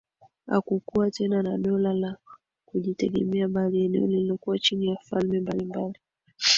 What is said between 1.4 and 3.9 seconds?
na dola la kujitegemea bali